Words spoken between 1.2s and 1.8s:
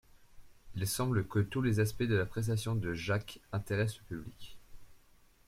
que tous les